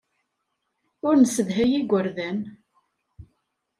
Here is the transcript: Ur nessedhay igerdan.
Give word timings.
Ur 1.07 1.13
nessedhay 1.17 1.71
igerdan. 1.81 2.39